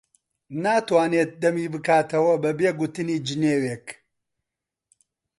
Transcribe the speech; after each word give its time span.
ناتوانێت 0.63 1.31
دەمی 1.43 1.67
بکاتەوە 1.73 2.33
بەبێ 2.43 2.69
گوتنی 2.79 3.17
جنێوێک. 3.27 3.85